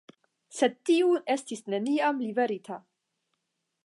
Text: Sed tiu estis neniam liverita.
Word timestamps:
Sed 0.59 0.77
tiu 0.89 1.11
estis 1.33 1.61
neniam 1.73 2.23
liverita. 2.25 2.79